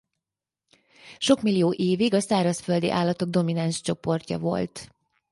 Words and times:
Sok 1.17 1.41
millió 1.43 1.71
évig 1.75 2.13
a 2.13 2.19
szárazföldi 2.19 2.89
állatok 2.91 3.29
domináns 3.29 3.81
csoportja 3.81 4.37
volt. 4.39 4.89